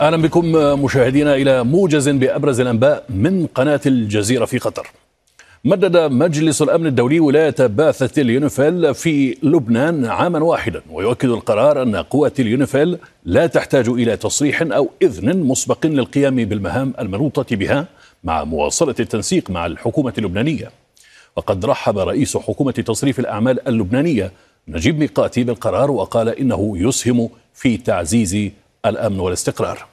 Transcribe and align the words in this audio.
أهلا 0.00 0.16
بكم 0.16 0.52
مشاهدينا 0.84 1.34
إلى 1.34 1.64
موجز 1.64 2.08
بأبرز 2.08 2.60
الأنباء 2.60 3.04
من 3.10 3.46
قناة 3.46 3.80
الجزيرة 3.86 4.44
في 4.44 4.58
قطر. 4.58 4.90
مدد 5.64 5.96
مجلس 5.96 6.62
الأمن 6.62 6.86
الدولي 6.86 7.20
ولاية 7.20 7.54
بعثة 7.58 8.22
اليونيفيل 8.22 8.94
في 8.94 9.36
لبنان 9.42 10.04
عاما 10.04 10.38
واحدا 10.38 10.82
ويؤكد 10.90 11.28
القرار 11.28 11.82
أن 11.82 11.96
قوات 11.96 12.40
اليونيفيل 12.40 12.98
لا 13.24 13.46
تحتاج 13.46 13.88
إلى 13.88 14.16
تصريح 14.16 14.62
أو 14.62 14.90
إذن 15.02 15.36
مسبق 15.36 15.86
للقيام 15.86 16.36
بالمهام 16.36 16.94
المنوطة 16.98 17.56
بها 17.56 17.86
مع 18.24 18.44
مواصلة 18.44 18.94
التنسيق 19.00 19.50
مع 19.50 19.66
الحكومة 19.66 20.12
اللبنانية. 20.18 20.70
وقد 21.36 21.64
رحب 21.64 21.98
رئيس 21.98 22.36
حكومة 22.36 22.72
تصريف 22.72 23.20
الأعمال 23.20 23.68
اللبنانية 23.68 24.32
نجيب 24.68 24.98
ميقاتي 24.98 25.44
بالقرار 25.44 25.90
وقال 25.90 26.28
إنه 26.28 26.72
يسهم 26.78 27.28
في 27.54 27.76
تعزيز 27.76 28.50
الأمن 28.86 29.20
والاستقرار. 29.20 29.89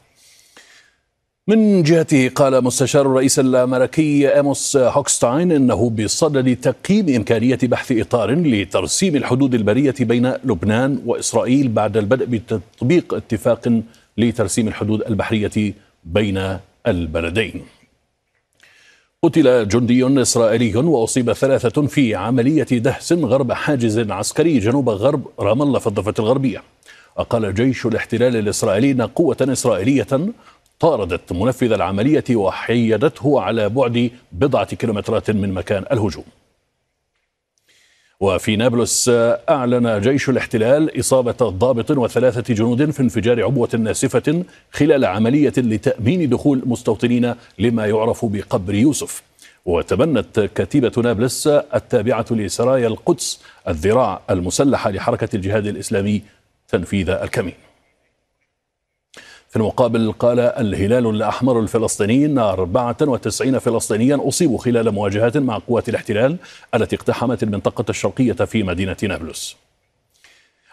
من 1.49 1.83
جهته 1.83 2.29
قال 2.29 2.63
مستشار 2.63 3.05
الرئيس 3.05 3.39
الأمريكي 3.39 4.27
أموس 4.27 4.77
هوكستاين 4.77 5.51
إنه 5.51 5.89
بصدد 5.89 6.55
تقييم 6.55 7.09
إمكانية 7.15 7.59
بحث 7.63 7.91
إطار 7.91 8.31
لترسيم 8.31 9.15
الحدود 9.15 9.55
البرية 9.55 9.95
بين 9.99 10.33
لبنان 10.43 11.01
وإسرائيل 11.05 11.67
بعد 11.67 11.97
البدء 11.97 12.25
بتطبيق 12.25 13.13
اتفاق 13.13 13.81
لترسيم 14.17 14.67
الحدود 14.67 15.01
البحرية 15.01 15.73
بين 16.05 16.57
البلدين. 16.87 17.61
قتل 19.23 19.67
جندي 19.67 20.21
إسرائيلي 20.21 20.75
وأصيب 20.75 21.33
ثلاثة 21.33 21.87
في 21.87 22.15
عملية 22.15 22.63
دهس 22.63 23.13
غرب 23.13 23.51
حاجز 23.51 23.99
عسكري 24.11 24.59
جنوب 24.59 24.89
غرب 24.89 25.27
رام 25.39 25.61
الله 25.61 25.79
في 25.79 25.87
الضفة 25.87 26.13
الغربية. 26.19 26.63
وقال 27.17 27.53
جيش 27.53 27.85
الاحتلال 27.85 28.35
الإسرائيلي 28.35 28.91
ان 28.91 29.01
قوة 29.01 29.37
إسرائيلية 29.41 30.07
طاردت 30.79 31.33
منفذ 31.33 31.71
العملية 31.71 32.23
وحيدته 32.35 33.41
على 33.41 33.69
بعد 33.69 34.11
بضعة 34.31 34.75
كيلومترات 34.75 35.31
من 35.31 35.53
مكان 35.53 35.85
الهجوم. 35.91 36.23
وفي 38.19 38.55
نابلس 38.55 39.09
أعلن 39.49 40.01
جيش 40.01 40.29
الاحتلال 40.29 40.99
إصابة 40.99 41.31
ضابط 41.31 41.91
وثلاثة 41.91 42.53
جنود 42.53 42.91
في 42.91 42.99
انفجار 42.99 43.43
عبوة 43.43 43.69
ناسفة 43.79 44.43
خلال 44.71 45.05
عملية 45.05 45.53
لتأمين 45.57 46.29
دخول 46.29 46.61
مستوطنين 46.65 47.35
لما 47.59 47.85
يعرف 47.85 48.25
بقبر 48.25 48.75
يوسف. 48.75 49.23
وتبنت 49.65 50.39
كتيبة 50.55 50.91
نابلس 51.03 51.47
التابعة 51.47 52.25
لسرايا 52.31 52.87
القدس 52.87 53.41
الذراع 53.67 54.21
المسلحة 54.29 54.91
لحركة 54.91 55.35
الجهاد 55.35 55.67
الإسلامي 55.67 56.21
تنفيذ 56.67 57.09
الكمين. 57.09 57.53
في 59.57 59.61
المقابل 59.63 60.11
قال 60.11 60.39
الهلال 60.39 61.09
الأحمر 61.09 61.59
الفلسطيني 61.59 62.25
أن 62.25 62.37
94 62.37 63.59
فلسطينيا 63.59 64.19
أصيبوا 64.27 64.57
خلال 64.57 64.91
مواجهات 64.91 65.37
مع 65.37 65.57
قوات 65.57 65.89
الاحتلال 65.89 66.37
التي 66.75 66.95
اقتحمت 66.95 67.43
المنطقة 67.43 67.85
الشرقية 67.89 68.33
في 68.33 68.63
مدينة 68.63 68.95
نابلس. 69.03 69.55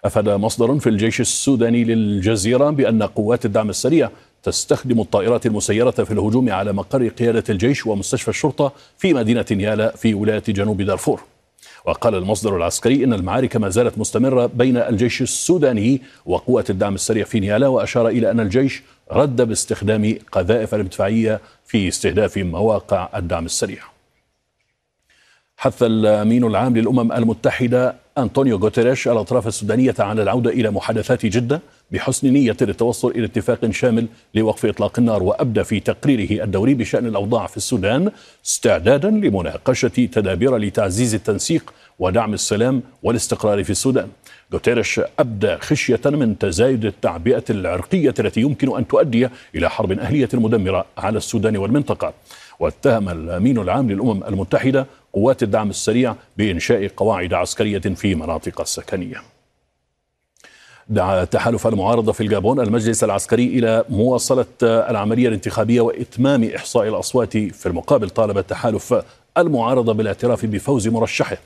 أفاد 0.05 0.28
مصدر 0.28 0.78
في 0.78 0.88
الجيش 0.88 1.20
السوداني 1.20 1.84
للجزيرة 1.84 2.70
بأن 2.70 3.02
قوات 3.02 3.44
الدعم 3.44 3.70
السريع 3.70 4.10
تستخدم 4.42 5.00
الطائرات 5.00 5.46
المسيرة 5.46 5.90
في 5.90 6.10
الهجوم 6.10 6.52
على 6.52 6.72
مقر 6.72 7.08
قيادة 7.08 7.44
الجيش 7.48 7.86
ومستشفى 7.86 8.28
الشرطة 8.28 8.72
في 8.98 9.14
مدينة 9.14 9.46
نيالا 9.50 9.96
في 9.96 10.14
ولاية 10.14 10.42
جنوب 10.48 10.82
دارفور. 10.82 11.20
وقال 11.84 12.14
المصدر 12.14 12.56
العسكري 12.56 13.04
إن 13.04 13.12
المعارك 13.12 13.56
ما 13.56 13.68
زالت 13.68 13.98
مستمرة 13.98 14.46
بين 14.46 14.77
الجيش 14.77 15.22
السوداني 15.22 16.02
وقوات 16.27 16.70
الدعم 16.70 16.94
السريع 16.94 17.24
في 17.24 17.40
نيالا 17.40 17.68
وأشار 17.68 18.08
إلى 18.08 18.30
أن 18.30 18.40
الجيش 18.40 18.82
رد 19.12 19.42
باستخدام 19.42 20.18
قذائف 20.32 20.74
المدفعيه 20.74 21.40
في 21.66 21.88
استهداف 21.88 22.38
مواقع 22.38 23.08
الدعم 23.16 23.44
السريع. 23.44 23.82
حث 25.56 25.83
الأمين 25.83 26.45
العام 26.45 26.77
للأمم 26.77 27.12
المتحدة 27.12 28.03
أنطونيو 28.19 28.57
غوتيريش 28.57 29.08
الأطراف 29.08 29.47
السودانية 29.47 29.95
على 29.98 30.23
العودة 30.23 30.51
إلى 30.51 30.70
محادثات 30.70 31.27
جدة 31.27 31.61
بحسن 31.91 32.29
نية 32.33 32.57
للتوصل 32.61 33.11
إلى 33.11 33.25
اتفاق 33.25 33.70
شامل 33.70 34.07
لوقف 34.35 34.67
إطلاق 34.67 34.98
النار 34.98 35.23
وأبدى 35.23 35.64
في 35.64 35.80
تقريره 35.80 36.45
الدوري 36.45 36.75
بشأن 36.75 37.07
الأوضاع 37.07 37.47
في 37.47 37.57
السودان 37.57 38.11
استعدادا 38.47 39.11
لمناقشة 39.11 39.89
تدابير 39.89 40.57
لتعزيز 40.57 41.14
التنسيق 41.14 41.75
ودعم 41.98 42.35
السلام 42.35 42.83
والاستقرار 43.02 43.64
في 43.64 43.70
السودان. 43.70 44.08
غوتيريش 44.52 45.01
أبدى 45.19 45.57
خشية 45.57 46.01
من 46.05 46.39
تزايد 46.39 46.85
التعبئة 46.85 47.45
العرقية 47.51 48.14
التي 48.19 48.41
يمكن 48.41 48.77
أن 48.77 48.86
تؤدي 48.86 49.29
إلى 49.55 49.70
حرب 49.70 49.92
أهلية 49.92 50.29
مدمرة 50.35 50.85
على 50.98 51.19
السودان 51.19 51.57
والمنطقة. 51.57 52.14
واتهم 52.61 53.08
الأمين 53.08 53.58
العام 53.58 53.91
للأمم 53.91 54.25
المتحدة 54.25 54.86
قوات 55.14 55.42
الدعم 55.42 55.70
السريع 55.70 56.14
بإنشاء 56.36 56.89
قواعد 56.89 57.35
عسكرية 57.35 57.79
في 57.79 58.14
مناطق 58.14 58.63
سكنيه. 58.63 59.23
دعا 60.89 61.25
تحالف 61.25 61.67
المعارضة 61.67 62.13
في 62.13 62.20
الجابون 62.20 62.61
المجلس 62.61 63.05
العسكري 63.05 63.47
إلى 63.47 63.85
مواصلة 63.89 64.47
العملية 64.63 65.29
الانتخابية 65.29 65.80
وإتمام 65.80 66.45
إحصاء 66.45 66.89
الأصوات 66.89 67.36
في 67.36 67.67
المقابل 67.67 68.11
طالب 68.11 68.39
التحالف 68.39 69.02
المعارضة 69.39 69.92
بالاعتراف 69.92 70.47
بفوز 70.47 70.89
مرشحه 70.89 71.36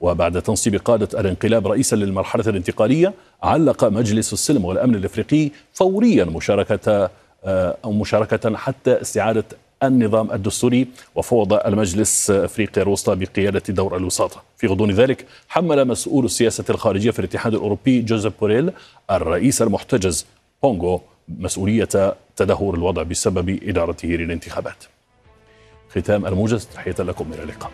وبعد 0.00 0.42
تنصيب 0.42 0.74
قادة 0.76 1.20
الانقلاب 1.20 1.66
رئيسا 1.66 1.96
للمرحلة 1.96 2.44
الانتقالية 2.46 3.14
علق 3.42 3.84
مجلس 3.84 4.32
السلم 4.32 4.64
والأمن 4.64 4.94
الإفريقي 4.94 5.50
فوريا 5.72 6.24
مشاركة 6.24 7.10
أو 7.84 7.92
مشاركة 7.92 8.56
حتى 8.56 9.00
استعادة 9.00 9.44
النظام 9.82 10.32
الدستوري 10.32 10.88
وفوض 11.14 11.52
المجلس 11.52 12.30
أفريقيا 12.30 12.82
الوسطى 12.82 13.14
بقيادة 13.14 13.62
دور 13.68 13.96
الوساطة. 13.96 14.42
في 14.56 14.66
غضون 14.66 14.90
ذلك 14.90 15.26
حمل 15.48 15.84
مسؤول 15.84 16.24
السياسة 16.24 16.64
الخارجية 16.70 17.10
في 17.10 17.18
الاتحاد 17.18 17.54
الأوروبي 17.54 18.02
جوزيف 18.02 18.32
بوريل 18.40 18.72
الرئيس 19.10 19.62
المحتجز 19.62 20.26
بونغو 20.62 21.00
مسؤولية 21.28 22.14
تدهور 22.36 22.74
الوضع 22.74 23.02
بسبب 23.02 23.58
إدارته 23.62 24.08
للانتخابات. 24.08 24.84
ختام 25.90 26.26
الموجز 26.26 26.66
تحية 26.66 26.94
لكم 26.98 27.32
إلى 27.32 27.42
اللقاء. 27.42 27.70